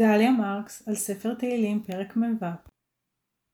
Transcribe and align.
דליה 0.00 0.30
מרקס 0.30 0.88
על 0.88 0.94
ספר 0.94 1.34
תהילים 1.34 1.82
פרק 1.82 2.16
מ"ו 2.16 2.46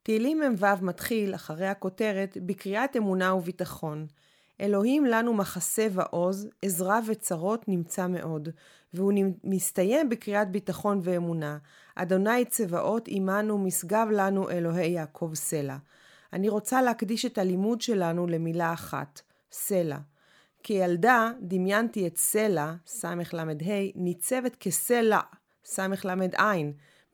תהילים 0.03 0.41
מ"ו 0.41 0.85
מתחיל, 0.85 1.35
אחרי 1.35 1.67
הכותרת, 1.67 2.39
בקריאת 2.47 2.97
אמונה 2.97 3.35
וביטחון. 3.35 4.07
אלוהים 4.61 5.05
לנו 5.05 5.35
מחסה 5.35 5.87
ועוז, 5.93 6.49
עזרה 6.63 7.01
וצרות 7.07 7.69
נמצא 7.69 8.07
מאוד, 8.07 8.49
והוא 8.95 9.13
מסתיים 9.45 10.09
בקריאת 10.09 10.51
ביטחון 10.51 11.01
ואמונה. 11.03 11.59
אדוני 11.95 12.45
צבאות 12.45 13.05
עמנו, 13.09 13.59
משגב 13.59 14.09
לנו 14.13 14.51
אלוהי 14.51 14.89
יעקב 14.89 15.31
סלע. 15.35 15.77
אני 16.33 16.49
רוצה 16.49 16.83
להקדיש 16.83 17.27
את 17.27 17.39
הלימוד 17.39 17.81
שלנו 17.81 18.27
למילה 18.27 18.73
אחת, 18.73 19.21
סלע. 19.53 19.99
כילדה 20.63 21.31
דמיינתי 21.41 22.07
את 22.07 22.17
סלע, 22.17 22.75
סל"ה, 22.87 23.45
ניצבת 23.95 24.57
כסלע, 24.57 25.21
סל"ע, 25.67 26.53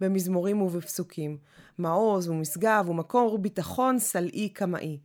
במזמורים 0.01 0.63
ובפסוקים. 0.63 1.39
מעוז 1.79 2.29
ומשגב 2.29 2.89
ומקור 2.89 3.39
ביטחון 3.39 3.99
סלעי 3.99 4.49
קמאי. 4.49 4.99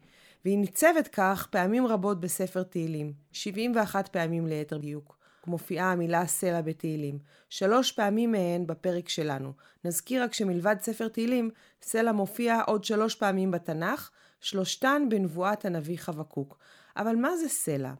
והיא 0.45 0.57
ניצבת 0.57 1.07
כך 1.07 1.47
פעמים 1.51 1.87
רבות 1.87 2.19
בספר 2.19 2.63
תהילים, 2.63 3.13
71 3.31 4.07
פעמים 4.07 4.47
ליתר 4.47 4.77
דיוק. 4.77 5.17
מופיעה 5.47 5.91
המילה 5.91 6.27
סלע 6.27 6.61
בתהילים, 6.61 7.19
שלוש 7.49 7.91
פעמים 7.91 8.31
מהן 8.31 8.67
בפרק 8.67 9.09
שלנו. 9.09 9.53
נזכיר 9.83 10.23
רק 10.23 10.33
שמלבד 10.33 10.75
ספר 10.81 11.07
תהילים, 11.07 11.49
סלע 11.81 12.11
מופיע 12.11 12.61
עוד 12.67 12.83
שלוש 12.83 13.15
פעמים 13.15 13.51
בתנ"ך, 13.51 14.11
שלושתן 14.41 15.03
בנבואת 15.09 15.65
הנביא 15.65 15.97
חבקוק. 15.97 16.57
אבל 16.97 17.15
מה 17.15 17.37
זה 17.37 17.49
סלע? 17.49 17.93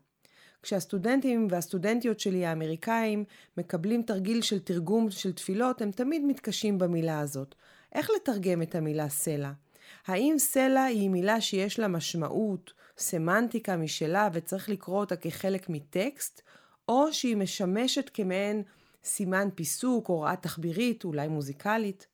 כשהסטודנטים 0.64 1.48
והסטודנטיות 1.52 2.20
שלי 2.20 2.46
האמריקאים 2.46 3.24
מקבלים 3.58 4.02
תרגיל 4.02 4.41
של 4.41 4.60
תרגום 4.60 5.12
של 5.12 5.34
תפילות, 5.34 5.82
הם 5.82 5.91
תמיד 5.91 6.26
מתקשים 6.26 6.77
במילה 6.77 7.20
הזאת. 7.20 7.55
איך 7.96 8.10
לתרגם 8.16 8.62
את 8.62 8.76
המילה 8.76 9.10
סלע? 9.10 9.52
האם 10.08 10.36
סלע 10.38 10.84
היא 10.84 11.10
מילה 11.10 11.41
שיש 11.41 11.80
לה 11.80 11.88
משמעות, 11.88 12.74
סמנטיקה 12.98 13.77
משלה 13.77 14.30
וצריך 14.34 14.70
לקרוא 14.70 14.99
אותה 14.99 15.16
כחלק 15.16 15.70
מטקסט, 15.70 16.41
או 16.90 17.14
שהיא 17.14 17.38
משמשת 17.38 18.10
כמעין 18.14 18.64
סימן 19.04 19.49
פיסוק, 19.55 20.08
הוראה 20.08 20.36
תחבירית, 20.36 21.04
אולי 21.04 21.27
מוזיקלית? 21.27 22.08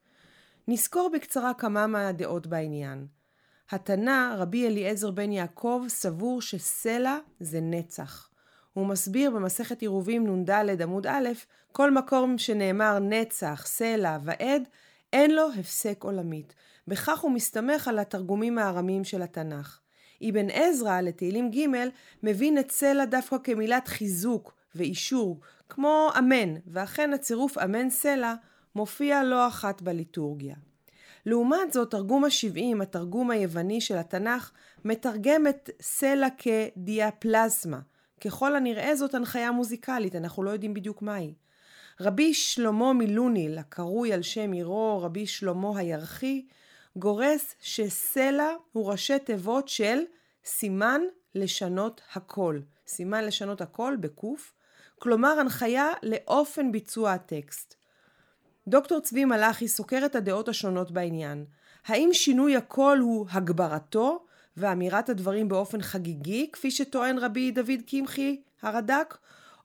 נזכור 0.68 1.12
בקצרה 1.14 1.54
כמה 1.54 1.88
מהדעות 1.88 2.48
בעניין. 2.48 3.08
התנא, 3.72 4.36
רבי 4.38 4.68
אליעזר 4.68 5.12
בן 5.12 5.32
יעקב, 5.32 5.84
סבור 5.88 6.42
שסלע 6.42 7.18
זה 7.40 7.62
נצח. 7.62 8.30
הוא 8.74 8.88
מסביר 8.88 9.32
במסכת 9.32 9.82
עירובים 9.82 10.28
נ"ד 10.28 10.82
עמוד 10.82 11.08
א', 11.08 11.30
כל 11.72 11.92
מקום 11.92 12.38
שנאמר 12.38 13.00
נצח, 13.00 13.64
סלע 13.66 14.18
ועד, 14.24 14.64
אין 15.14 15.32
לו 15.32 15.48
הפסק 15.60 16.04
עולמית. 16.04 16.54
בכך 16.88 17.20
הוא 17.20 17.32
מסתמך 17.32 17.88
על 17.88 18.00
התרגומים 18.00 18.58
הארמיים 18.58 19.04
של 19.04 19.22
התנ"ך. 19.22 19.80
אבן 20.30 20.50
עזרא 20.50 21.02
לתהילים 21.02 21.52
ג' 21.52 21.68
מבין 22.24 22.58
את 22.58 22.72
סלע 22.72 23.06
דווקא 23.06 23.38
כמילת 23.44 23.88
חיזוק 23.88 24.54
ואישור, 24.76 25.40
כמו 25.70 26.10
אמן, 26.20 26.56
ואכן 26.68 27.14
הצירוף 27.14 27.58
אמן 27.58 27.90
סלע 27.90 28.34
מופיע 28.76 29.24
לא 29.24 29.48
אחת 29.48 29.82
בליטורגיה. 29.82 30.56
לעומת 31.26 31.74
זאת, 31.74 31.92
תרגום 31.92 32.26
השבעים, 32.26 32.82
התרגום 32.82 33.32
היווני 33.32 33.82
של 33.82 33.98
התנ"ך, 33.98 34.52
מתרגם 34.86 35.48
את 35.48 35.70
סלע 35.82 36.28
כדיאפלזמה, 36.38 37.80
ככל 38.26 38.56
הנראה 38.56 38.96
זאת 38.96 39.16
הנחיה 39.16 39.52
מוזיקלית, 39.52 40.16
אנחנו 40.16 40.44
לא 40.44 40.50
יודעים 40.50 40.74
בדיוק 40.74 41.02
מהי. 41.02 41.34
רבי 42.00 42.34
שלמה 42.34 42.94
מלוניל, 42.94 43.58
הקרוי 43.58 44.14
על 44.14 44.22
שם 44.22 44.52
עירו 44.52 45.02
רבי 45.02 45.28
שלמה 45.28 45.80
הירחי, 45.80 46.46
גורס 46.96 47.56
שסלע 47.62 48.50
הוא 48.72 48.92
ראשי 48.92 49.20
תיבות 49.20 49.68
של 49.70 50.00
סימן 50.46 51.02
לשנות 51.36 52.02
הכל. 52.14 52.60
סימן 52.88 53.26
לשנות 53.26 53.62
הכל 53.62 53.96
בקוף, 54.00 54.54
כלומר 55.00 55.40
הנחיה 55.40 55.88
לאופן 56.04 56.72
ביצוע 56.72 57.14
הטקסט. 57.14 57.76
דוקטור 58.68 59.00
צבי 59.00 59.26
מלאכי 59.26 59.68
סוקר 59.68 60.06
את 60.06 60.16
הדעות 60.16 60.50
השונות 60.50 60.92
בעניין. 60.92 61.46
האם 61.86 62.10
שינוי 62.14 62.56
הקול 62.56 63.00
הוא 63.00 63.26
הגברתו 63.32 64.26
ואמירת 64.58 65.10
הדברים 65.10 65.48
באופן 65.48 65.82
חגיגי, 65.82 66.50
כפי 66.54 66.72
שטוען 66.72 67.18
רבי 67.18 67.52
דוד 67.52 67.82
קמחי 67.88 68.42
הרד"ק, 68.62 69.18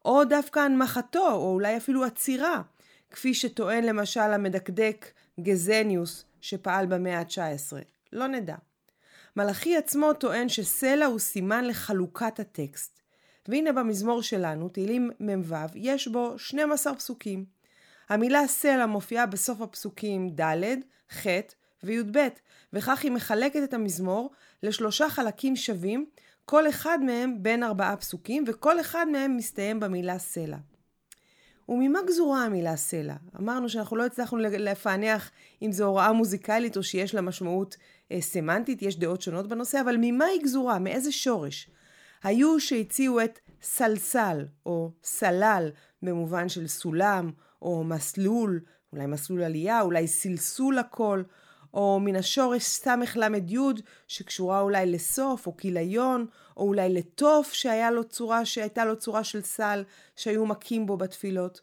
או 0.04 0.24
דווקא 0.24 0.60
הנמכתו, 0.60 1.32
או 1.32 1.52
אולי 1.52 1.76
אפילו 1.76 2.04
עצירה, 2.04 2.62
כפי 3.10 3.34
שטוען 3.34 3.84
למשל 3.84 4.20
המדקדק 4.20 5.06
גזניוס 5.40 6.24
שפעל 6.40 6.86
במאה 6.86 7.18
ה-19. 7.18 7.76
לא 8.12 8.26
נדע. 8.26 8.56
מלאכי 9.36 9.76
עצמו 9.76 10.12
טוען 10.12 10.48
שסלע 10.48 11.06
הוא 11.06 11.18
סימן 11.18 11.64
לחלוקת 11.64 12.40
הטקסט. 12.40 13.00
והנה 13.48 13.72
במזמור 13.72 14.22
שלנו, 14.22 14.68
תהילים 14.68 15.10
מ"ו, 15.20 15.54
יש 15.74 16.08
בו 16.08 16.38
12 16.38 16.94
פסוקים. 16.94 17.44
המילה 18.08 18.46
סלע 18.46 18.86
מופיעה 18.86 19.26
בסוף 19.26 19.60
הפסוקים 19.60 20.30
ד', 20.30 20.64
ח' 21.12 21.26
וי"ב, 21.84 22.28
וכך 22.72 23.02
היא 23.02 23.12
מחלקת 23.12 23.60
את 23.64 23.74
המזמור 23.74 24.30
לשלושה 24.62 25.08
חלקים 25.08 25.56
שווים, 25.56 26.06
כל 26.44 26.68
אחד 26.68 26.98
מהם 27.06 27.42
בין 27.42 27.62
ארבעה 27.62 27.96
פסוקים, 27.96 28.44
וכל 28.46 28.80
אחד 28.80 29.06
מהם 29.12 29.36
מסתיים 29.36 29.80
במילה 29.80 30.18
סלע. 30.18 30.56
וממה 31.68 31.98
גזורה 32.06 32.44
המילה 32.44 32.76
סלע? 32.76 33.14
אמרנו 33.40 33.68
שאנחנו 33.68 33.96
לא 33.96 34.06
הצלחנו 34.06 34.38
לפענח 34.38 35.30
אם 35.62 35.72
זו 35.72 35.84
הוראה 35.84 36.12
מוזיקלית 36.12 36.76
או 36.76 36.82
שיש 36.82 37.14
לה 37.14 37.20
משמעות 37.20 37.76
אה, 38.12 38.20
סמנטית, 38.20 38.82
יש 38.82 38.98
דעות 38.98 39.22
שונות 39.22 39.48
בנושא, 39.48 39.80
אבל 39.80 39.96
ממה 40.00 40.24
היא 40.24 40.42
גזורה? 40.42 40.78
מאיזה 40.78 41.12
שורש? 41.12 41.70
היו 42.22 42.60
שהציעו 42.60 43.24
את 43.24 43.38
סלסל 43.62 44.46
או 44.66 44.90
סלל 45.04 45.70
במובן 46.02 46.48
של 46.48 46.66
סולם 46.66 47.30
או 47.62 47.84
מסלול, 47.84 48.60
אולי 48.92 49.06
מסלול 49.06 49.42
עלייה, 49.42 49.80
אולי 49.80 50.06
סלסול 50.06 50.78
הקול, 50.78 51.24
או 51.74 52.00
מן 52.00 52.16
השורש 52.16 52.62
סל"י 52.62 53.82
שקשורה 54.08 54.60
אולי 54.60 54.86
לסוף 54.86 55.46
או 55.46 55.56
כיליון, 55.56 56.26
או 56.56 56.62
אולי 56.62 56.88
לתוף 56.88 57.52
שהיה 57.52 57.90
לו 57.90 58.04
צורה, 58.04 58.44
שהייתה 58.44 58.84
לו 58.84 58.96
צורה 58.96 59.24
של 59.24 59.42
סל 59.42 59.84
שהיו 60.16 60.46
מכים 60.46 60.86
בו 60.86 60.96
בתפילות. 60.96 61.60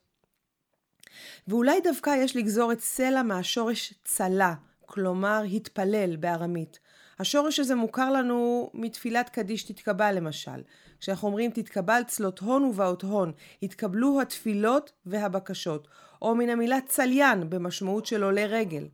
ואולי 1.47 1.81
דווקא 1.81 2.15
יש 2.17 2.35
לגזור 2.35 2.71
את 2.71 2.79
סלע 2.79 3.23
מהשורש 3.23 3.94
צלה, 4.03 4.53
כלומר 4.85 5.44
התפלל 5.53 6.15
בארמית. 6.15 6.79
השורש 7.19 7.59
הזה 7.59 7.75
מוכר 7.75 8.11
לנו 8.11 8.69
מתפילת 8.73 9.29
קדיש 9.29 9.63
תתקבל 9.63 10.15
למשל. 10.15 10.61
כשאנחנו 10.99 11.27
אומרים 11.27 11.51
תתקבל 11.51 12.01
צלות 12.07 12.39
הון 12.39 12.63
ובאות 12.63 13.01
הון, 13.01 13.31
התקבלו 13.63 14.21
התפילות 14.21 14.91
והבקשות. 15.05 15.88
או 16.21 16.35
מן 16.35 16.49
המילה 16.49 16.77
צליין 16.85 17.49
במשמעות 17.49 18.05
של 18.05 18.23
עולי 18.23 18.45
רגל. 18.45 18.88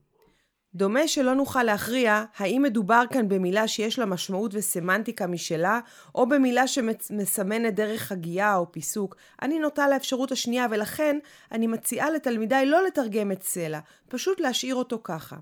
דומה 0.75 1.07
שלא 1.07 1.33
נוכל 1.33 1.63
להכריע 1.63 2.23
האם 2.37 2.61
מדובר 2.61 3.03
כאן 3.09 3.27
במילה 3.27 3.67
שיש 3.67 3.99
לה 3.99 4.05
משמעות 4.05 4.51
וסמנטיקה 4.53 5.27
משלה, 5.27 5.79
או 6.15 6.29
במילה 6.29 6.67
שמסמנת 6.67 7.75
דרך 7.75 8.11
הגייה 8.11 8.55
או 8.55 8.71
פיסוק. 8.71 9.15
אני 9.41 9.59
נוטה 9.59 9.87
לאפשרות 9.87 10.31
השנייה, 10.31 10.67
ולכן 10.71 11.19
אני 11.51 11.67
מציעה 11.67 12.09
לתלמידיי 12.09 12.65
לא 12.65 12.85
לתרגם 12.85 13.31
את 13.31 13.43
סלע, 13.43 13.79
פשוט 14.09 14.39
להשאיר 14.39 14.75
אותו 14.75 14.99
ככה. 15.03 15.35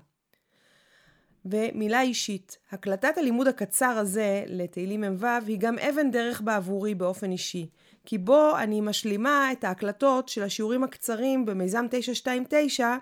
ומילה 1.44 2.00
אישית, 2.00 2.58
הקלטת 2.72 3.18
הלימוד 3.18 3.48
הקצר 3.48 3.98
הזה 3.98 4.44
לתהילים 4.46 5.00
מ"ו 5.00 5.26
היא 5.46 5.58
גם 5.60 5.78
אבן 5.78 6.10
דרך 6.10 6.40
בעבורי 6.40 6.94
באופן 6.94 7.32
אישי, 7.32 7.66
כי 8.04 8.18
בו 8.18 8.58
אני 8.58 8.80
משלימה 8.80 9.52
את 9.52 9.64
ההקלטות 9.64 10.28
של 10.28 10.42
השיעורים 10.42 10.84
הקצרים 10.84 11.46
במיזם 11.46 11.86
929 11.90 12.96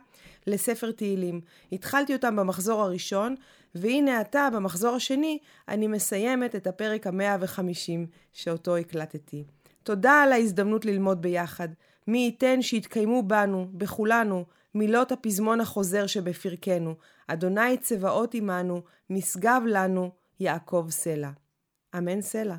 לספר 0.48 0.90
תהילים. 0.90 1.40
התחלתי 1.72 2.12
אותם 2.12 2.36
במחזור 2.36 2.82
הראשון, 2.82 3.34
והנה 3.74 4.20
עתה 4.20 4.48
במחזור 4.54 4.94
השני 4.94 5.38
אני 5.68 5.86
מסיימת 5.86 6.54
את 6.54 6.66
הפרק 6.66 7.06
המאה 7.06 7.36
וחמישים 7.40 8.06
שאותו 8.32 8.76
הקלטתי. 8.76 9.44
תודה 9.82 10.12
על 10.12 10.32
ההזדמנות 10.32 10.84
ללמוד 10.84 11.22
ביחד. 11.22 11.68
מי 12.06 12.18
ייתן 12.18 12.62
שיתקיימו 12.62 13.22
בנו, 13.22 13.68
בכולנו, 13.72 14.44
מילות 14.74 15.12
הפזמון 15.12 15.60
החוזר 15.60 16.06
שבפרקנו. 16.06 16.94
אדוני 17.26 17.78
צבאות 17.78 18.34
עמנו, 18.34 18.82
משגב 19.10 19.62
לנו, 19.66 20.10
יעקב 20.40 20.86
סלע. 20.90 21.30
אמן 21.98 22.20
סלע. 22.22 22.56